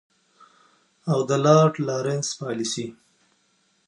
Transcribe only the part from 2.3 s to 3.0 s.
پالیسي.